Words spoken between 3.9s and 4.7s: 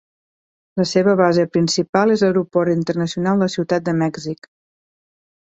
de Mèxic.